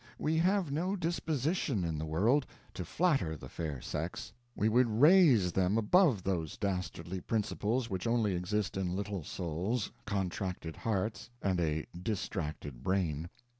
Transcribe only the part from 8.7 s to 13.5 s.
in little souls, contracted hearts, and a distracted brain.